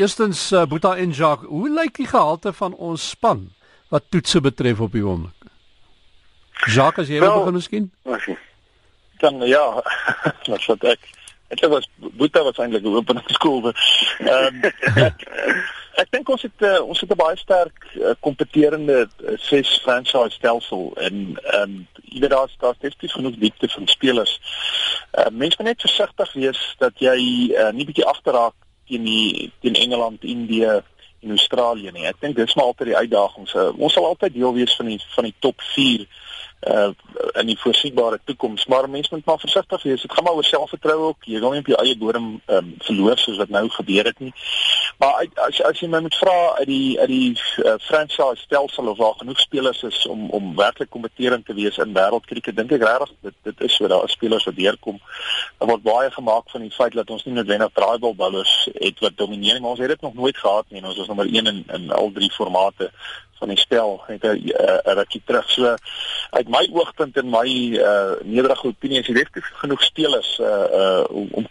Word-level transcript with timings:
Eerstens 0.00 0.46
uh, 0.52 0.64
Boeta 0.64 0.94
en 0.96 1.10
Jacques, 1.12 1.48
hoe 1.48 1.68
lyk 1.68 1.98
die 2.00 2.06
gehalte 2.08 2.52
van 2.56 2.74
ons 2.74 3.08
span 3.12 3.50
wat 3.92 4.06
toetse 4.08 4.40
betref 4.40 4.80
op 4.80 4.94
die 4.96 5.04
oomblik? 5.04 5.48
Jacques, 6.72 7.04
as 7.04 7.10
jy 7.12 7.20
wil 7.20 7.42
begin 7.42 7.58
miskien? 7.58 7.90
Dan 9.20 9.42
ja, 9.44 9.64
wat 10.52 10.64
wat 10.72 10.86
ek 10.94 11.10
Dit 11.50 11.66
was 11.66 11.88
Boeta 11.98 12.42
was 12.46 12.58
eintlik 12.62 12.84
'n 12.86 12.94
openingsskool. 12.94 13.72
Ehm 14.18 14.60
ek 16.02 16.10
dink 16.14 16.28
ons 16.30 16.42
het 16.46 16.62
uh, 16.62 16.78
ons 16.86 17.00
het 17.00 17.10
'n 17.10 17.18
baie 17.18 17.36
sterk 17.36 17.90
uh, 17.98 18.14
kompeterende 18.20 19.08
uh, 19.08 19.34
ses 19.36 19.80
franchise 19.82 20.38
stelsel 20.38 20.92
en 20.94 21.36
ehm 21.42 21.62
um, 21.62 21.88
jy 22.04 22.20
weet 22.20 22.30
daar's 22.30 22.54
daar's 22.58 22.78
definitief 22.78 23.12
genoeg 23.12 23.36
diepte 23.42 23.68
van 23.68 23.86
spelers. 23.86 24.40
Uh, 25.18 25.26
Mense 25.32 25.56
moet 25.58 25.66
net 25.74 25.80
versigtig 25.80 26.32
wees 26.32 26.74
dat 26.78 26.92
jy 26.98 27.18
uh, 27.50 27.72
nie 27.72 27.84
bietjie 27.84 28.06
agterraak 28.06 28.54
teen 28.90 29.06
die 29.06 29.50
teen 29.62 29.78
Engeland, 29.78 30.24
Indië 30.26 30.80
en 31.20 31.36
Australië 31.36 31.92
nie. 31.94 32.08
Ek 32.10 32.20
dink 32.22 32.38
dis 32.38 32.56
maar 32.58 32.72
altyd 32.72 32.92
die 32.92 32.98
uitdagings. 32.98 33.54
Uh, 33.54 33.70
ons 33.76 33.94
sal 33.96 34.08
altyd 34.08 34.34
deel 34.36 34.54
wees 34.56 34.74
van 34.78 34.90
die 34.90 34.98
van 35.14 35.28
die 35.28 35.36
top 35.44 35.62
4 35.74 36.06
uh 36.68 36.90
in 37.32 37.46
die 37.46 37.58
voorsigbare 37.58 38.20
toekoms. 38.24 38.66
Maar 38.66 38.90
mense 38.90 39.14
moet 39.14 39.24
maar 39.24 39.38
versigtig 39.38 39.82
wees. 39.82 40.02
Dit 40.02 40.12
gaan 40.12 40.24
maar 40.24 40.32
oor 40.32 40.44
selfvertroue 40.44 41.06
ook. 41.06 41.24
Jy 41.24 41.40
wil 41.40 41.50
nie 41.50 41.60
op 41.60 41.66
jou 41.66 41.78
eie 41.82 41.96
bodem 41.98 42.40
um, 42.46 42.74
verloor 42.78 43.18
soos 43.18 43.36
wat 43.36 43.48
nou 43.48 43.68
gebeur 43.68 44.04
het 44.04 44.18
nie. 44.18 44.32
Maar 44.98 45.14
uit, 45.14 45.38
as 45.38 45.60
as 45.62 45.80
jy 45.80 45.88
my 45.88 46.00
moet 46.04 46.16
vra 46.18 46.34
uit 46.58 46.66
die 46.68 46.98
uit 47.00 47.08
die 47.08 47.30
uh, 47.64 47.74
franchise 47.80 48.42
stelsel 48.42 48.90
of 48.90 48.98
daar 48.98 49.14
genoeg 49.22 49.40
spelers 49.40 49.82
is 49.82 50.00
om 50.06 50.26
om 50.30 50.56
werklik 50.56 50.90
kompeterend 50.90 51.46
te 51.46 51.54
wees 51.54 51.78
in 51.78 51.94
wêreldkriket 51.96 52.56
dink 52.56 52.74
ek 52.76 52.84
regtig 52.88 53.14
dit 53.28 53.36
dit 53.48 53.64
is 53.68 53.76
so 53.76 53.88
daar 53.88 54.04
is 54.04 54.18
spelers 54.18 54.44
wat 54.50 54.58
deurkom. 54.58 55.00
Daar 55.58 55.72
word 55.72 55.86
baie 55.86 56.10
gemaak 56.10 56.50
van 56.50 56.66
die 56.66 56.74
feit 56.74 56.98
dat 56.98 57.10
ons 57.10 57.24
nie 57.24 57.34
noodwendig 57.34 57.72
draaibal 57.78 58.14
bowlers 58.14 58.68
het 58.74 59.00
wat 59.06 59.16
domineer 59.16 59.60
maar 59.60 59.76
ons 59.76 59.80
het 59.84 59.94
dit 59.94 60.06
nog 60.08 60.14
nooit 60.14 60.36
gehad 60.36 60.66
nie 60.68 60.84
ons 60.84 60.98
is 60.98 61.06
nommer 61.06 61.26
1 61.26 61.46
in 61.46 61.64
in 61.78 61.90
al 61.90 62.12
drie 62.12 62.30
formate 62.30 62.90
van 63.40 63.52
die 63.52 63.58
spel 63.58 63.96
het 64.06 64.24
'n 64.24 64.36
uh, 64.36 64.94
rukkie 65.00 65.22
terug. 65.24 65.50
So 65.50 65.74
uit 66.30 66.48
my 66.48 66.68
oogpunt 66.72 67.16
en 67.16 67.30
my 67.30 67.48
uh, 67.78 68.12
nederige 68.22 68.66
opinie 68.66 69.00
is 69.00 69.06
dit 69.06 69.16
regtig 69.16 69.50
genoeg 69.62 69.82
spelers 69.82 70.38
uh, 70.38 70.46
uh, 70.46 71.04
om 71.10 71.48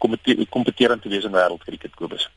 kompeterend 0.50 1.02
te 1.02 1.10
wees 1.10 1.24
in 1.24 1.36
wêreldkriket 1.36 1.96
Kobus. 1.96 2.30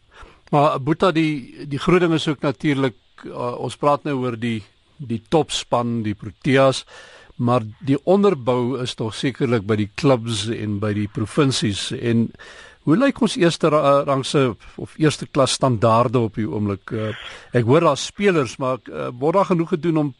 Maar 0.50 0.80
Boeta 0.80 1.12
die 1.12 1.66
die 1.68 1.78
groot 1.78 2.00
ding 2.00 2.12
is 2.12 2.28
ook 2.28 2.40
natuurlik 2.40 2.96
uh, 3.24 3.54
ons 3.58 3.76
praat 3.76 4.04
nou 4.04 4.18
oor 4.24 4.38
die 4.38 4.62
die 4.96 5.22
topspan, 5.28 6.02
die 6.02 6.14
Proteas, 6.14 6.84
maar 7.36 7.64
die 7.80 7.98
onderbou 8.04 8.78
is 8.82 8.94
tog 8.94 9.14
sekerlik 9.18 9.64
by 9.66 9.76
die 9.80 9.90
klubs 9.94 10.46
en 10.52 10.78
by 10.82 10.92
die 10.94 11.08
provinsies 11.08 11.90
en 11.96 12.28
Hoe 12.82 12.96
lyk 12.96 13.20
ons 13.22 13.36
eerste 13.38 13.68
rangse 14.06 14.56
of 14.76 14.94
eerste 14.98 15.26
klas 15.30 15.52
standaarde 15.52 16.18
op 16.18 16.34
die 16.34 16.48
oomblik? 16.48 16.90
Uh, 16.90 17.12
ek 17.54 17.68
hoor 17.68 17.86
daar 17.86 17.96
spelers, 18.00 18.56
maar 18.58 18.80
uh, 18.90 19.08
word 19.18 19.38
daar 19.38 19.50
genoeg 19.52 19.68
gedoen 19.76 19.96
om 19.96 20.14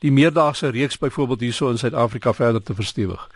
die 0.00 0.12
meerdaagse 0.12 0.70
reeks 0.72 0.96
byvoorbeeld 0.98 1.40
hierso 1.44 1.68
in 1.68 1.78
Suid-Afrika 1.78 2.32
verder 2.32 2.62
te 2.62 2.74
verstewig? 2.74 3.28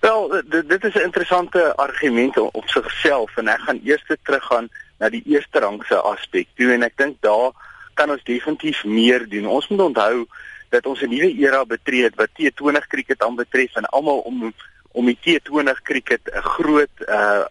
Wel, 0.00 0.42
dit, 0.50 0.68
dit 0.68 0.84
is 0.84 0.94
'n 0.94 1.06
interessante 1.06 1.76
argument 1.76 2.38
op 2.38 2.66
sigself 2.66 3.36
en 3.36 3.48
ek 3.48 3.60
gaan 3.60 3.80
eers 3.84 4.04
teruggaan 4.22 4.68
na 4.98 5.08
die 5.08 5.22
eerste 5.26 5.58
rangse 5.58 5.96
aspek 5.96 6.48
toe 6.54 6.72
en 6.72 6.82
ek 6.82 6.96
dink 6.96 7.16
daar 7.20 7.52
kan 7.94 8.10
ons 8.10 8.24
definitief 8.24 8.84
meer 8.84 9.28
doen. 9.28 9.46
Ons 9.46 9.68
moet 9.68 9.80
onthou 9.80 10.26
dat 10.70 10.86
ons 10.86 11.00
'n 11.02 11.08
nuwe 11.08 11.34
era 11.38 11.64
betree 11.64 12.10
wat 12.16 12.30
T20 12.34 12.86
krieket 12.88 13.22
aanbetref 13.22 13.76
en 13.76 13.86
almal 13.86 14.18
om 14.18 14.52
om 14.92 15.06
die 15.06 15.18
T20 15.20 15.82
krieket 15.82 16.30
'n 16.34 16.42
groot 16.42 16.96
uh 17.06 17.46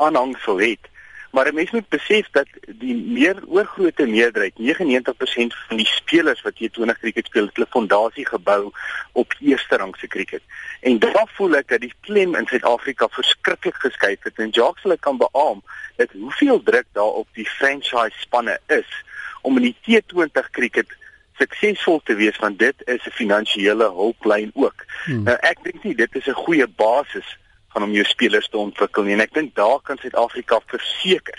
aanhangsel 0.00 0.60
het. 0.60 0.88
Maar 1.30 1.48
'n 1.48 1.54
mens 1.54 1.70
moet 1.70 1.88
besef 1.88 2.26
dat 2.30 2.48
die 2.66 2.96
meer 2.96 3.36
oorgrootste 3.46 4.06
meerderheid, 4.06 4.58
99% 4.58 5.54
van 5.68 5.76
die 5.76 5.86
spelers 5.86 6.42
wat 6.42 6.58
hier 6.58 6.70
20 6.70 6.98
krieket 6.98 7.26
speel, 7.26 7.46
het 7.46 7.56
hulle 7.56 7.66
fondasie 7.70 8.26
gebou 8.26 8.72
op 9.12 9.34
eerste 9.40 9.76
rangse 9.76 10.06
krieket. 10.06 10.42
En 10.80 10.98
daar 10.98 11.30
voel 11.34 11.56
ek 11.56 11.68
dat 11.68 11.80
die 11.80 11.94
klem 12.00 12.34
in 12.34 12.46
Suid-Afrika 12.46 13.08
verskriklik 13.08 13.74
geskuif 13.74 14.22
het 14.22 14.38
en 14.38 14.48
Jacques 14.48 14.82
hulle 14.82 14.98
kan 14.98 15.16
beamoen 15.16 15.62
dat 15.96 16.08
hoeveel 16.12 16.62
druk 16.62 16.86
daar 16.92 17.14
op 17.22 17.28
die 17.32 17.48
franchise 17.48 18.18
spanne 18.18 18.60
is 18.66 19.04
om 19.42 19.56
in 19.56 19.62
die 19.62 19.76
T20 20.02 20.50
krieket 20.50 20.98
suksesvol 21.40 22.00
te 22.04 22.14
wees 22.14 22.38
want 22.38 22.58
dit 22.58 22.74
is 22.84 23.06
'n 23.06 23.10
finansiële 23.10 23.84
hulplyn 23.84 24.50
ook. 24.54 24.84
Hmm. 25.04 25.22
Nou 25.22 25.36
ek 25.40 25.62
dink 25.62 25.84
nie 25.84 25.94
dit 25.94 26.14
is 26.14 26.26
'n 26.26 26.42
goeie 26.44 26.66
basis 26.66 27.38
gaan 27.72 27.82
om 27.86 27.92
jou 27.94 28.04
spelers 28.04 28.48
te 28.48 28.58
ontwikkel 28.58 29.02
nie. 29.02 29.14
en 29.14 29.20
ek 29.20 29.34
dink 29.34 29.54
daar 29.54 29.80
kan 29.82 29.98
Suid-Afrika 29.98 30.60
verseker 30.66 31.38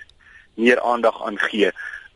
meer 0.56 0.82
aandag 0.82 1.24
aan 1.26 1.40
gee 1.40 1.72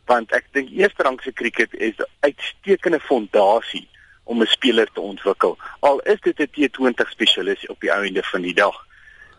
want 0.06 0.32
ek 0.38 0.46
dink 0.54 0.70
eerste 0.70 1.02
rangse 1.02 1.32
krieket 1.32 1.74
is 1.74 1.94
'n 1.98 2.10
uitstekende 2.20 3.00
fondasie 3.00 3.88
om 4.24 4.42
'n 4.42 4.46
speler 4.46 4.88
te 4.92 5.00
ontwikkel. 5.00 5.58
Al 5.80 5.98
is 6.00 6.20
dit 6.20 6.38
'n 6.38 6.50
T20 6.54 7.10
spesialis 7.10 7.66
op 7.66 7.80
die 7.80 7.90
einde 7.90 8.22
van 8.22 8.42
die 8.42 8.54
dag. 8.54 8.76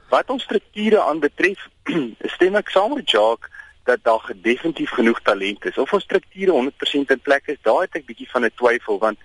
Wat 0.09 0.29
ons 0.29 0.43
strukture 0.43 1.01
aanbetref 1.01 1.67
stem 2.35 2.55
ek 2.55 2.69
saam 2.69 2.93
met 2.93 3.09
Jacques 3.09 3.51
dat 3.83 3.99
daar 4.03 4.31
definitief 4.35 4.89
genoeg 4.89 5.21
talent 5.21 5.65
is. 5.65 5.77
Of 5.77 5.93
ons 5.93 6.03
strukture 6.03 6.51
100% 6.51 7.11
in 7.11 7.19
plek 7.19 7.47
is 7.47 7.61
daar 7.61 7.81
het 7.81 7.95
ek 7.95 8.05
bietjie 8.05 8.29
van 8.29 8.43
'n 8.45 8.51
twyfel 8.55 8.99
want 8.99 9.19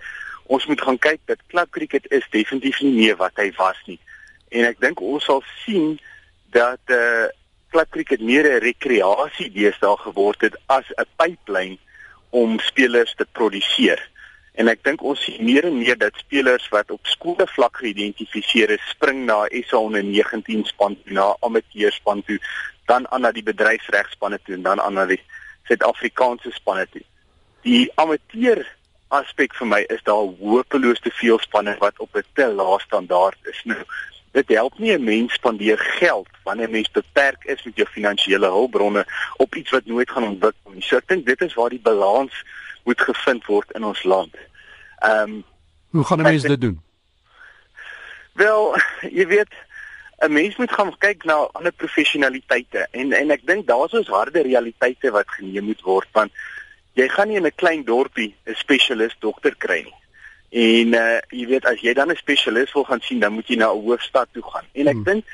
ons 0.45 0.65
moet 0.65 0.81
gaan 0.81 0.99
kyk 0.99 1.19
dat 1.25 1.39
klub 1.47 1.71
krieket 1.71 2.11
is 2.11 2.27
definitief 2.29 2.81
nie 2.81 2.93
meer 2.93 3.15
wat 3.15 3.35
hy 3.35 3.51
was 3.57 3.79
nie 3.85 3.99
en 4.53 4.67
ek 4.69 4.79
dink 4.83 5.01
ons 5.01 5.25
sal 5.25 5.41
sien 5.65 5.97
dat 6.53 6.81
eh 6.93 6.97
uh, 6.97 7.31
klatkriket 7.73 8.21
meer 8.21 8.45
'n 8.45 8.61
rekreasie 8.61 9.49
deesdae 9.51 9.97
geword 10.05 10.41
het 10.41 10.55
as 10.65 10.85
'n 10.97 11.09
pyplyn 11.17 11.77
om 12.29 12.59
spelers 12.59 13.13
te 13.15 13.25
produseer. 13.31 13.99
En 14.53 14.67
ek 14.67 14.83
dink 14.83 15.01
ons 15.01 15.23
sien 15.23 15.45
meer 15.45 15.65
en 15.65 15.77
meer 15.77 15.97
dat 15.97 16.13
spelers 16.15 16.67
wat 16.69 16.91
op 16.91 17.05
skole 17.09 17.47
vlak 17.55 17.77
geïdentifiseer 17.81 18.69
is, 18.69 18.89
spring 18.89 19.25
na 19.25 19.45
SA 19.49 19.77
onder 19.77 20.03
19 20.03 20.65
span 20.65 20.97
toe, 21.03 21.13
na 21.13 21.35
amateur 21.39 21.91
span 21.91 22.23
toe, 22.23 22.39
dan 22.85 23.07
aan 23.09 23.21
na 23.21 23.31
die 23.31 23.43
bedryfsregspanne 23.43 24.39
toe 24.45 24.55
en 24.55 24.61
dan 24.61 24.81
aan 24.81 24.93
na 24.93 25.05
die 25.05 25.21
Suid-Afrikaanse 25.67 26.51
spanne 26.51 26.85
toe. 26.91 27.01
Die 27.63 27.91
amateur 27.95 28.65
aspek 29.07 29.55
vir 29.55 29.67
my 29.67 29.81
is 29.93 30.03
daar 30.03 30.29
hopeloos 30.41 30.99
te 30.99 31.11
veel 31.21 31.39
spanne 31.39 31.75
wat 31.79 31.99
op 31.99 32.15
'n 32.15 32.25
te 32.33 32.47
lae 32.47 32.79
standaard 32.79 33.39
is. 33.49 33.61
Nou, 33.63 33.83
dit 34.33 34.49
help 34.49 34.77
nie 34.77 34.93
'n 34.97 35.03
mens 35.03 35.33
spandeer 35.33 35.77
geld 35.77 36.27
wanneer 36.43 36.69
mens 36.69 36.91
beperk 36.91 37.43
is 37.43 37.63
met 37.63 37.75
jou 37.75 37.87
finansiële 37.87 38.47
hulpbronne 38.47 39.05
op 39.37 39.55
iets 39.55 39.69
wat 39.69 39.85
nooit 39.85 40.09
gaan 40.09 40.23
ontwikkel 40.23 40.71
nie. 40.71 40.81
So 40.81 40.97
ek 40.97 41.07
dink 41.07 41.25
dit 41.25 41.41
is 41.41 41.53
waar 41.53 41.69
die 41.69 41.81
balans 41.81 42.33
moet 42.83 43.01
gevind 43.01 43.45
word 43.45 43.71
in 43.71 43.83
ons 43.83 44.03
land. 44.03 44.35
Ehm 44.99 45.21
um, 45.21 45.43
Hoe 45.89 46.03
gaan 46.03 46.19
'n 46.19 46.23
mens 46.23 46.43
dit 46.43 46.61
doen? 46.61 46.81
Wel, 48.33 48.75
jy 49.19 49.27
weet 49.27 49.53
'n 50.17 50.33
mens 50.33 50.55
moet 50.55 50.71
gaan 50.71 50.97
kyk 50.97 51.23
na 51.23 51.33
ander 51.33 51.71
professionaliteite 51.71 52.87
en 52.91 53.13
en 53.13 53.31
ek 53.31 53.45
dink 53.45 53.67
daar's 53.67 53.93
ons 53.93 54.07
harde 54.07 54.41
realiteite 54.41 55.11
wat 55.11 55.29
geneem 55.29 55.63
moet 55.63 55.81
word 55.81 56.07
want 56.11 56.31
jy 56.93 57.07
gaan 57.07 57.27
nie 57.27 57.37
in 57.37 57.45
'n 57.45 57.55
klein 57.55 57.83
dorpie 57.83 58.35
'n 58.45 58.55
spesialis 58.55 59.15
dokter 59.19 59.55
kry 59.57 59.81
nie. 59.83 60.02
En 60.53 60.93
uh 60.93 61.17
jy 61.33 61.47
weet 61.49 61.65
as 61.65 61.81
jy 61.81 61.93
dan 61.97 62.11
'n 62.11 62.15
spesialis 62.15 62.73
wil 62.73 62.83
gaan 62.85 63.01
sien, 63.01 63.19
dan 63.19 63.33
moet 63.33 63.47
jy 63.47 63.55
na 63.57 63.71
'n 63.73 63.81
hoofstad 63.81 64.29
toe 64.31 64.43
gaan. 64.43 64.65
En 64.73 64.87
ek 64.87 64.93
hmm. 64.93 65.03
dink 65.03 65.25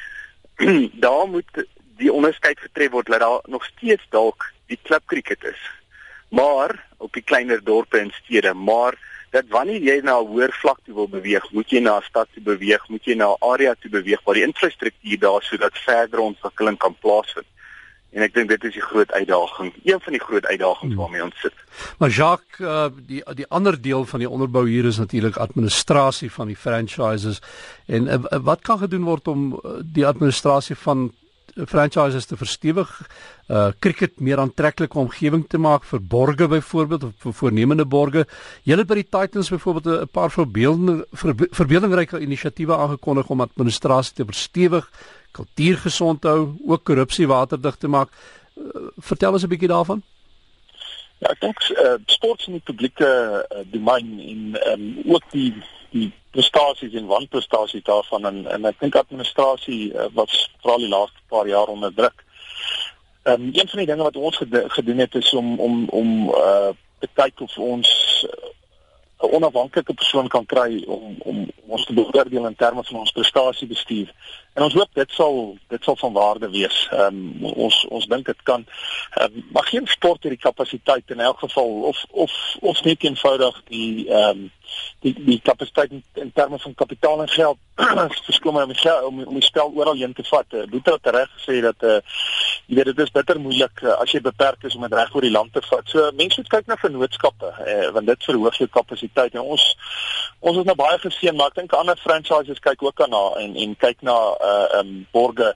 daar 1.06 1.28
moet 1.28 1.68
die 2.00 2.14
onderskeid 2.14 2.60
getref 2.60 2.92
word 2.92 3.08
dat 3.12 3.20
daar 3.20 3.42
nog 3.46 3.66
steeds 3.66 4.06
dalk 4.10 4.52
die 4.68 4.80
klub 4.82 5.04
cricket 5.06 5.44
is. 5.44 5.62
Maar 6.30 6.86
op 6.98 7.14
die 7.14 7.24
kleiner 7.24 7.64
dorpe 7.64 7.98
en 8.00 8.12
stede, 8.24 8.54
maar 8.54 8.96
dat 9.30 9.44
wanneer 9.48 9.82
jy 9.82 10.00
na 10.04 10.20
'n 10.20 10.28
hoër 10.28 10.54
vlak 10.62 10.80
toe 10.86 10.96
wil 10.96 11.10
beweeg, 11.10 11.52
moet 11.52 11.70
jy 11.70 11.80
na 11.80 11.98
'n 11.98 12.08
stad 12.08 12.28
toe 12.34 12.44
beweeg, 12.44 12.88
moet 12.88 13.06
jy 13.06 13.16
na 13.16 13.28
'n 13.34 13.44
area 13.52 13.76
toe 13.80 13.92
beweeg 13.92 14.24
waar 14.24 14.36
die 14.36 14.48
infrastruktuur 14.48 15.20
daar 15.20 15.44
sodat 15.44 15.78
verdere 15.78 16.22
ontwikkeling 16.22 16.78
kan 16.78 16.96
plaasvind. 17.00 17.46
En 18.10 18.26
ek 18.26 18.34
dink 18.34 18.50
dit 18.50 18.64
is 18.64 18.74
die 18.74 18.82
groot 18.82 19.12
uitdaging, 19.12 19.74
een 19.84 20.00
van 20.02 20.16
die 20.16 20.22
groot 20.22 20.46
uitdagings 20.46 20.94
hmm. 20.94 21.02
waarmee 21.02 21.24
ons 21.24 21.40
sit. 21.44 21.54
Maar 22.02 22.10
Jacques, 22.10 22.60
uh, 22.60 22.88
die 23.06 23.22
die 23.38 23.48
ander 23.48 23.78
deel 23.82 24.06
van 24.06 24.24
die 24.24 24.30
onderbou 24.30 24.66
hier 24.70 24.86
is 24.90 24.98
natuurlik 24.98 25.38
administrasie 25.38 26.32
van 26.32 26.50
die 26.50 26.58
franchises 26.58 27.42
en 27.86 28.10
uh, 28.10 28.18
wat 28.42 28.66
kan 28.66 28.82
gedoen 28.82 29.06
word 29.06 29.28
om 29.28 29.62
die 29.86 30.08
administrasie 30.08 30.76
van 30.76 31.12
franchises 31.68 32.26
te 32.26 32.38
verstewig, 32.38 32.90
uh 33.50 33.70
cricket 33.82 34.20
meer 34.20 34.40
aantreklike 34.40 35.00
omgewing 35.00 35.46
te 35.50 35.58
maak 35.58 35.84
vir 35.90 36.02
borgers 36.02 36.50
byvoorbeeld 36.50 37.04
of 37.04 37.14
vir 37.18 37.34
voornemende 37.34 37.86
borgers. 37.86 38.28
Julle 38.64 38.86
by 38.86 39.00
die 39.02 39.08
Titans 39.10 39.50
byvoorbeeld 39.50 40.02
'n 40.02 40.08
paar 40.12 40.32
voorbeeldende 40.32 41.08
verbeeldingryke 41.52 42.20
inisiatiewe 42.20 42.76
aangekondig 42.76 43.30
om 43.30 43.42
administrasie 43.42 44.14
te 44.16 44.26
verstewig 44.26 44.90
kultuur 45.32 45.78
gesond 45.78 46.24
hou, 46.24 46.56
ook 46.68 46.84
korrupsie 46.84 47.28
waterdig 47.28 47.76
te 47.76 47.88
maak. 47.88 48.10
Uh, 48.56 48.88
vertel 48.98 49.32
ons 49.32 49.44
'n 49.44 49.52
bietjie 49.52 49.72
daarvan. 49.72 50.04
Ja, 51.20 51.30
ek 51.30 51.40
dink 51.40 51.60
uh, 51.70 51.98
sport 52.06 52.46
in 52.48 52.54
die 52.54 52.64
publieke 52.64 53.10
uh, 53.10 53.64
domein 53.72 54.20
en 54.20 54.72
um, 54.72 55.14
ook 55.14 55.24
die 55.32 55.54
die 55.90 56.12
prestasies 56.32 56.94
en 56.94 57.10
wanprestasies 57.10 57.84
daarvan 57.84 58.26
en 58.26 58.46
en 58.48 58.66
ek 58.66 58.80
dink 58.80 58.96
administrasie 58.96 59.94
uh, 59.94 60.06
was 60.14 60.50
veral 60.62 60.86
die 60.86 60.92
laaste 60.92 61.20
paar 61.28 61.48
jaar 61.48 61.68
onder 61.68 61.94
druk. 61.94 62.24
Ehm 63.24 63.42
um, 63.42 63.50
een 63.54 63.68
van 63.68 63.80
die 63.80 63.90
dinge 63.90 64.04
wat 64.04 64.16
ons 64.16 64.40
gedoen 64.78 64.98
het 64.98 65.16
is 65.16 65.34
om 65.34 65.60
om 65.60 65.90
om 65.90 66.30
uh 66.30 66.72
te 67.00 67.08
kyk 67.16 67.42
of 67.42 67.58
ons 67.58 67.90
'n 69.20 69.34
onafhanklike 69.36 69.94
persoon 69.94 70.28
kan 70.28 70.46
kry 70.46 70.84
om 70.88 71.16
om 71.20 71.48
ons 71.68 71.86
te 71.86 71.94
beoordeel 71.94 72.46
in 72.46 72.56
terme 72.56 72.84
van 72.84 73.00
ons 73.00 73.12
prestasiebestuur. 73.12 74.14
En 74.60 74.66
ons 74.66 74.74
hoop 74.74 74.90
dit 74.94 75.12
sal 75.16 75.38
dit 75.72 75.84
sal 75.84 75.96
van 75.96 76.14
waarde 76.14 76.50
wees. 76.52 76.78
Ehm 76.92 77.20
um, 77.46 77.46
ons 77.66 77.76
ons 77.88 78.08
dink 78.12 78.26
dit 78.28 78.42
kan 78.44 78.66
um, 79.22 79.46
maar 79.56 79.68
geen 79.72 79.88
sport 79.88 80.24
het 80.24 80.36
die 80.36 80.42
kapasiteit 80.48 81.16
in 81.16 81.20
elk 81.20 81.40
geval 81.40 81.70
of 81.92 82.04
of 82.10 82.34
of 82.60 82.84
net 82.84 83.04
eenvoudig 83.04 83.62
die 83.72 84.10
ehm 84.10 84.30
um, 84.30 84.52
die 85.00 85.14
die 85.26 85.40
kapasiteit 85.44 85.92
in, 85.92 86.04
in 86.14 86.32
terme 86.36 86.60
van 86.60 86.76
kapitaal 86.76 87.22
en 87.22 87.30
geld 87.30 87.58
verskoon 88.28 88.54
my 88.54 88.64
om 88.64 88.76
om, 89.06 89.24
om 89.24 89.40
die 89.40 89.48
spel 89.48 89.72
oral 89.76 89.96
heen 89.96 90.14
te 90.14 90.28
vat. 90.28 90.60
Boeta 90.70 90.98
het 90.98 91.14
reg 91.16 91.32
gesê 91.38 91.62
dat 91.64 91.88
eh 91.88 91.96
uh, 91.96 92.02
weet 92.70 92.86
dit 92.86 93.00
is 93.00 93.12
bitter 93.12 93.40
moeilik 93.40 93.82
uh, 93.82 93.96
as 94.02 94.12
jy 94.12 94.22
beperk 94.22 94.64
is 94.64 94.76
om 94.76 94.82
dit 94.86 94.94
reg 94.94 95.16
oor 95.16 95.26
die 95.26 95.32
land 95.32 95.54
te 95.54 95.62
vat. 95.70 95.88
So 95.90 96.12
mense 96.18 96.42
moet 96.42 96.52
kyk 96.52 96.68
na 96.68 96.78
vennootskappe 96.82 97.54
uh, 97.66 97.90
want 97.96 98.12
dit 98.12 98.28
verhoog 98.28 98.58
jou 98.58 98.70
kapasiteit 98.70 99.34
en 99.34 99.42
ons 99.56 99.66
ons 100.40 100.58
is 100.58 100.68
nou 100.68 100.76
baie 100.76 101.00
geseën 101.00 101.36
maar 101.36 101.52
ek 101.52 101.62
dink 101.62 101.74
ander 101.74 101.98
franchises 102.04 102.62
kyk 102.64 102.84
ook 102.84 103.02
aan 103.02 103.16
na 103.16 103.24
en 103.44 103.56
en 103.64 103.76
kyk 103.86 104.06
na 104.08 104.18
um 104.80 105.08
borge 105.12 105.56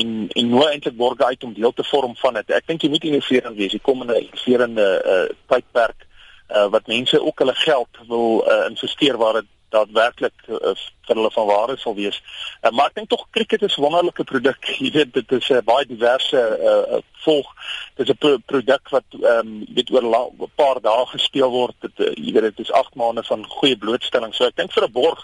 en 0.00 0.28
en 0.28 0.50
hoe 0.50 0.68
eintlik 0.68 0.96
borge 0.96 1.24
uit 1.24 1.44
om 1.44 1.54
deel 1.54 1.72
te 1.72 1.84
vorm 1.84 2.16
van 2.16 2.34
dit. 2.34 2.50
Ek 2.50 2.66
dink 2.66 2.82
jy 2.82 2.88
moet 2.88 3.04
innoverend 3.04 3.56
wees. 3.56 3.72
Jy 3.72 3.82
kom 3.82 4.02
in 4.02 4.12
'n 4.12 4.22
innoverende 4.24 4.88
uh 5.14 5.36
tydperk 5.52 6.06
uh 6.50 6.66
wat 6.72 6.86
mense 6.86 7.22
ook 7.22 7.38
hulle 7.38 7.54
geld 7.54 8.02
wil 8.08 8.44
uh, 8.48 8.64
investeer 8.70 9.16
waar 9.16 9.32
dit 9.40 9.50
daadwerklik 9.74 10.46
uh, 10.48 10.74
vir 11.08 11.16
hulle 11.16 11.30
van 11.32 11.46
waarde 11.46 11.76
sal 11.80 11.94
wees. 11.96 12.20
Uh, 12.62 12.70
maar 12.70 12.90
ek 12.90 12.98
dink 13.00 13.08
tog 13.12 13.26
cricket 13.30 13.62
is 13.62 13.76
'n 13.76 13.82
wonderlike 13.82 14.24
produk. 14.24 14.60
Jy 14.84 14.90
weet 14.92 15.12
dit 15.14 15.32
is 15.32 15.48
'n 15.48 15.60
uh, 15.60 15.64
baie 15.64 15.86
diverse 15.86 16.40
uh, 16.70 17.00
volg. 17.24 17.48
Dit 17.96 18.08
is 18.08 18.12
'n 18.12 18.18
pro 18.18 18.38
produk 18.52 18.88
wat 18.88 19.08
ehm 19.12 19.46
um, 19.46 19.64
weet 19.74 19.90
oor 19.90 20.04
'n 20.04 20.50
paar 20.54 20.80
dae 20.80 21.06
gespeel 21.06 21.50
word. 21.50 21.74
Dit 21.80 21.96
uh, 21.98 22.12
jy 22.14 22.32
weet 22.32 22.56
dit 22.56 22.58
is 22.66 22.72
8 22.72 22.94
maande 22.94 23.24
van 23.24 23.44
goeie 23.46 23.76
blootstelling. 23.76 24.34
So 24.34 24.44
ek 24.44 24.56
dink 24.56 24.72
vir 24.72 24.84
'n 24.84 24.92
borg, 24.92 25.20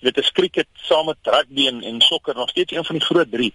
jy 0.00 0.04
weet 0.08 0.18
is 0.18 0.32
cricket 0.32 0.68
saam 0.74 1.06
met 1.06 1.18
rugby 1.22 1.66
en, 1.66 1.82
en 1.82 2.00
sokker 2.00 2.34
nog 2.34 2.48
steeds 2.48 2.72
een 2.72 2.84
van 2.84 2.96
die 2.98 3.06
groot 3.06 3.30
3. 3.30 3.52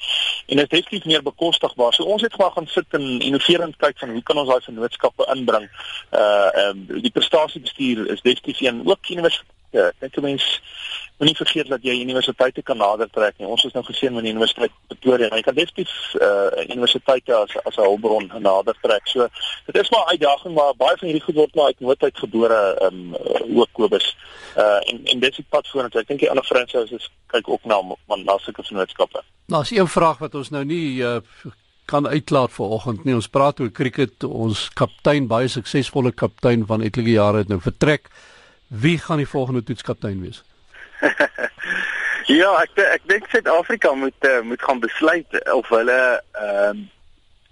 En 0.47 0.55
dit 0.55 0.65
is 0.71 0.79
definitief 0.79 1.05
meer 1.05 1.23
bekostigbaar. 1.23 1.93
So 1.93 2.03
ons 2.03 2.21
het 2.21 2.33
gewoon 2.33 2.51
gaan 2.51 2.67
sit 2.67 2.85
en 2.89 3.19
innoverend 3.19 3.77
kyk 3.77 3.97
van 3.97 4.09
hoe 4.09 4.23
kan 4.23 4.37
ons 4.37 4.49
daai 4.49 4.61
vennootskappe 4.61 5.31
inbring. 5.35 5.69
Uh 6.11 6.47
ehm 6.59 6.85
um, 6.89 7.01
die 7.01 7.11
prestasiebestuur 7.11 8.07
is 8.11 8.21
definitief 8.21 8.61
een 8.61 8.81
ook 8.85 9.09
universiteit 9.09 9.57
Ja, 9.75 9.89
ek 9.89 9.99
dink 9.99 10.21
mense 10.25 10.59
moenie 11.19 11.35
vergeet 11.35 11.67
dat 11.67 11.83
jy 11.83 11.97
universiteite 11.99 12.63
kan 12.63 12.79
nader 12.79 13.09
trek 13.11 13.35
nie. 13.37 13.47
Ons 13.47 13.65
is 13.67 13.73
nou 13.75 13.83
geseën 13.83 14.13
met 14.15 14.23
die 14.23 14.31
Universiteit 14.31 14.71
Pretoria. 14.87 15.27
Jy 15.35 15.41
kan 15.43 15.57
definitief 15.57 15.91
uh 16.15 16.63
universiteite 16.63 17.35
as 17.35 17.55
as 17.65 17.77
'n 17.77 17.87
hulpbron 17.87 18.31
nader 18.39 18.75
trek. 18.81 19.07
So 19.07 19.27
dit 19.65 19.81
is 19.81 19.89
maar 19.89 20.05
'n 20.05 20.11
uitdaging, 20.15 20.53
maar 20.55 20.73
baie 20.77 20.97
van 20.97 21.07
hierdie 21.07 21.25
goed 21.25 21.35
word 21.35 21.55
maar 21.55 21.65
uit 21.65 21.79
noodheid 21.79 22.17
gebore 22.17 22.59
um 22.87 23.15
ook 23.59 23.69
Kobus. 23.73 24.15
Uh 24.57 24.79
en 24.89 25.03
en 25.03 25.19
dit 25.19 25.39
is 25.39 25.45
pad 25.49 25.67
vorentoe. 25.67 26.01
Ek 26.01 26.07
dink 26.07 26.19
die 26.19 26.29
ander 26.29 26.45
franchises 26.45 27.11
kyk 27.27 27.49
ook 27.49 27.63
na 27.65 27.81
man 27.81 28.23
na 28.23 28.37
sulke 28.37 28.63
vennootskappe. 28.63 29.21
Nou, 29.47 29.61
as 29.61 29.71
'n 29.71 29.87
vraag 29.87 30.17
wat 30.17 30.35
ons 30.35 30.49
nou 30.49 30.63
nie 30.63 31.03
uh 31.03 31.19
kan 31.85 32.07
uitlaat 32.07 32.51
vanoggend 32.51 33.03
nie. 33.03 33.15
Ons 33.15 33.27
praat 33.27 33.59
oor 33.59 33.71
cricket. 33.71 34.23
Ons 34.23 34.69
kaptein, 34.69 35.27
baie 35.27 35.47
suksesvolle 35.47 36.11
kaptein 36.11 36.65
van 36.69 36.81
etlike 36.85 37.15
jare 37.15 37.37
het 37.37 37.47
nou 37.47 37.59
vertrek. 37.61 38.09
Wie 38.69 38.97
gaan 38.97 39.17
die 39.17 39.27
volgende 39.27 39.63
toetskaptein 39.63 40.21
wees? 40.21 40.43
ja, 42.41 42.51
ek 42.61 42.77
ek 42.77 43.07
dink 43.09 43.25
Suid-Afrika 43.31 43.95
moet 43.97 44.27
uh, 44.29 44.41
moet 44.45 44.61
gaan 44.61 44.81
besluit 44.83 45.37
of 45.49 45.69
hulle 45.73 45.99
ehm 46.37 46.77
um, 46.77 46.83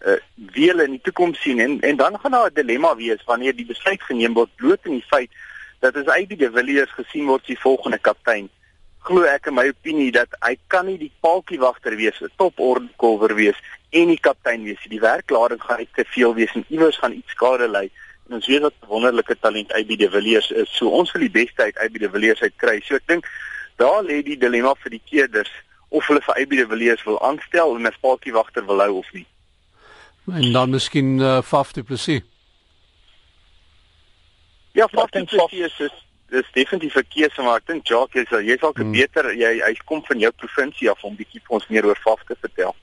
uh, 0.06 0.20
wie 0.54 0.68
hulle 0.70 0.86
in 0.86 0.94
die 1.00 1.02
toekoms 1.02 1.42
sien 1.42 1.60
en 1.64 1.80
en 1.82 1.98
dan 1.98 2.20
gaan 2.22 2.38
daar 2.38 2.52
'n 2.52 2.60
dilemma 2.60 2.94
wees 2.96 3.24
wanneer 3.26 3.56
die 3.56 3.66
besluit 3.66 4.02
geneem 4.02 4.38
word 4.38 4.54
bloot 4.56 4.86
in 4.86 5.00
die 5.00 5.10
feit 5.10 5.32
dat 5.80 5.98
as 5.98 6.14
hy 6.14 6.26
die 6.26 6.38
De 6.38 6.52
Villiers 6.52 6.94
gesien 6.94 7.26
word 7.26 7.46
die 7.46 7.60
volgende 7.60 7.98
kaptein. 7.98 8.50
Glo 9.00 9.24
ek 9.24 9.48
in 9.48 9.58
my 9.58 9.68
opinie 9.74 10.12
dat 10.12 10.30
hy 10.46 10.58
kan 10.68 10.86
nie 10.86 10.98
die 10.98 11.14
paaltjiewagter 11.26 11.96
wees, 11.96 12.22
'n 12.22 12.30
toporde 12.38 12.90
kolwer 12.98 13.34
wees 13.36 13.58
en 13.90 14.08
die 14.14 14.20
kaptein 14.20 14.64
wees. 14.64 14.86
Die 14.86 15.02
werklading 15.02 15.62
gaan 15.62 15.78
uit 15.78 15.94
te 15.96 16.06
veel 16.06 16.36
wees 16.36 16.54
en 16.54 16.66
iewers 16.70 16.98
gaan 16.98 17.18
iets 17.18 17.32
skade 17.32 17.68
lei 17.68 17.90
en 18.28 18.36
ons 18.36 18.48
weet 18.48 18.62
wat 18.62 18.74
'n 18.82 18.88
wonderlike 18.88 19.38
talent 19.40 19.74
AB 19.74 19.98
de 19.98 20.10
Villiers 20.10 20.52
is. 20.52 20.76
So 20.76 20.90
ons 20.90 21.12
wil 21.12 21.22
die 21.22 21.32
beste 21.32 21.62
uit 21.64 21.78
AB 21.78 22.00
de 22.00 22.10
Villiers 22.10 22.42
uit 22.42 22.56
kry. 22.56 22.82
So 22.84 22.96
ek 22.96 23.08
dink 23.08 23.26
daar 23.76 24.04
lê 24.04 24.22
die 24.24 24.38
dilemma 24.38 24.76
vir 24.76 24.90
die 24.90 25.02
keerders 25.06 25.52
of 25.90 26.08
hulle 26.08 26.22
vir 26.22 26.36
AB 26.36 26.50
de 26.50 26.68
Villiers 26.68 27.04
wil 27.04 27.22
aanstel 27.22 27.76
en 27.76 27.88
'n 27.88 27.94
spaaltjie 27.94 28.34
wagter 28.34 28.66
wil 28.66 28.80
hou 28.80 28.98
of 28.98 29.14
nie. 29.14 29.26
En 30.26 30.52
dan 30.52 30.70
miskien 30.70 31.20
uh, 31.20 31.42
Faf 31.42 31.72
du 31.72 31.84
Plessis. 31.84 32.22
Ja, 34.72 34.88
Faf 34.88 35.10
du 35.10 35.26
Plessis 35.26 35.80
is 35.80 36.06
dis 36.30 36.52
definitief 36.52 36.96
'n 36.96 37.08
keuse 37.08 37.42
maar 37.42 37.58
ek 37.58 37.68
dink 37.68 37.88
Jacques 37.88 38.24
is 38.24 38.30
jy's 38.30 38.60
dalk 38.60 38.78
hmm. 38.78 38.92
beter 38.92 39.32
jy 39.34 39.62
hy 39.64 39.74
kom 39.86 40.04
van 40.06 40.20
jou 40.20 40.32
provinsie 40.32 40.90
af 40.90 41.04
om 41.04 41.16
bietjie 41.16 41.42
vir 41.46 41.56
ons 41.56 41.68
meer 41.68 41.86
oor 41.86 42.00
Faf 42.04 42.24
te 42.28 42.36
vertel. 42.42 42.76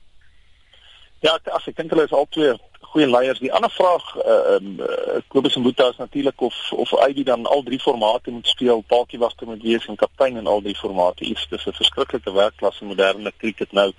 Ja, 1.21 1.37
as 1.53 1.67
ek 1.67 1.77
dink 1.77 1.93
hulle 1.93 2.05
is 2.05 2.13
al 2.13 2.27
twee 2.29 2.53
goeie 2.95 3.09
leiers. 3.09 3.39
Die 3.43 3.53
ander 3.53 3.71
vraag 3.71 4.05
uh, 4.15 4.55
ehm 4.55 4.79
uh, 4.79 5.19
Kobus 5.27 5.55
en 5.55 5.65
Boeta 5.65 5.89
is 5.91 5.97
natuurlik 5.97 6.41
of 6.41 6.55
of 6.71 6.91
Ivy 7.07 7.23
dan 7.23 7.45
al 7.45 7.63
drie 7.63 7.79
formate 7.79 8.31
moet 8.31 8.47
speel, 8.47 8.83
Paaltjie 8.87 9.19
wagter 9.19 9.47
moet 9.47 9.63
wees 9.63 9.87
en 9.91 9.99
kaptein 9.99 10.37
in 10.37 10.47
al 10.47 10.61
drie 10.61 10.75
formate. 10.75 11.23
Iets 11.23 11.47
dis 11.49 11.65
'n 11.65 11.75
verskriklike 11.81 12.31
werkklas 12.31 12.79
in 12.81 12.87
moderne 12.87 13.33
cricket 13.37 13.71
nou. 13.71 13.91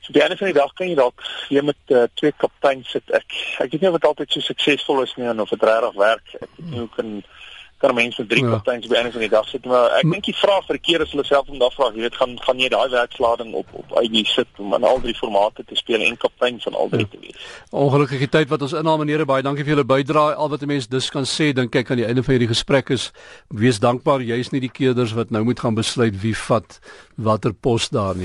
So 0.00 0.12
die 0.12 0.22
einde 0.22 0.36
van 0.36 0.46
die 0.46 0.58
dag 0.58 0.72
kan 0.72 0.88
jy 0.88 0.94
dalk 0.94 1.22
hier 1.48 1.64
met 1.64 1.78
uh, 1.86 2.02
twee 2.14 2.32
kapteins 2.36 2.90
sit. 2.90 3.10
Ek 3.10 3.30
ek 3.58 3.70
weet 3.70 3.80
nie 3.80 3.90
of 3.90 3.98
dit 4.00 4.10
altyd 4.10 4.32
so 4.32 4.40
suksesvol 4.40 5.02
is 5.02 5.14
nie 5.16 5.26
en 5.26 5.40
of 5.40 5.54
dit 5.54 5.62
regtig 5.62 5.94
werk. 5.94 6.34
Ek 6.40 6.50
weet 6.56 6.70
nie 6.70 6.78
hoe 6.78 6.94
kan 6.96 7.22
kan 7.78 7.94
mense 7.94 8.26
drie 8.26 8.42
ja. 8.44 8.50
kapteins 8.56 8.88
by 8.88 8.96
einde 8.96 9.12
van 9.12 9.20
die 9.20 9.32
dag 9.32 9.48
sit 9.48 9.66
maar 9.68 9.90
ek 9.98 10.08
dink 10.08 10.24
die 10.24 10.36
vraag 10.36 10.64
vir 10.66 10.78
die 10.78 10.84
keer 10.88 11.04
is 11.04 11.12
hulle 11.12 11.24
self 11.28 11.48
om 11.52 11.58
daardie 11.60 11.76
vraag 11.76 11.98
jy 11.98 12.06
weet 12.06 12.16
gaan 12.16 12.36
gaan 12.46 12.62
jy 12.62 12.70
daai 12.72 12.88
werkslading 12.94 13.52
op 13.60 13.74
op 13.76 13.96
ID 14.02 14.26
sit 14.30 14.62
om 14.62 14.74
aan 14.74 14.86
al 14.88 15.00
drie 15.04 15.14
formate 15.18 15.64
te 15.68 15.76
speel 15.76 16.00
en 16.06 16.16
kaptein 16.16 16.60
van 16.64 16.74
al 16.74 16.88
drie 16.88 17.04
ja. 17.04 17.12
te 17.12 17.20
wees. 17.20 17.46
Ongelukkige 17.70 18.28
tyd 18.32 18.48
wat 18.48 18.64
ons 18.64 18.76
inhaal 18.80 19.02
meneere 19.02 19.28
baie 19.28 19.44
dankie 19.44 19.66
vir 19.66 19.76
julle 19.76 19.88
bydrae 19.92 20.34
al 20.34 20.48
wat 20.52 20.62
'n 20.64 20.72
mens 20.72 20.88
dus 20.88 21.10
kan 21.10 21.28
sê 21.28 21.52
dink 21.52 21.76
ek 21.76 21.90
aan 21.90 22.00
die 22.00 22.08
einde 22.08 22.24
van 22.24 22.36
hierdie 22.36 22.52
gesprek 22.54 22.90
is 22.90 23.12
wees 23.48 23.78
dankbaar 23.78 24.24
jy's 24.24 24.52
nie 24.52 24.60
die 24.64 24.72
keerders 24.72 25.12
wat 25.12 25.30
nou 25.30 25.44
moet 25.44 25.60
gaan 25.60 25.76
besluit 25.76 26.16
wie 26.22 26.36
vat 26.36 26.80
watter 27.16 27.52
pos 27.52 27.88
daar 27.88 28.16
nie. 28.16 28.24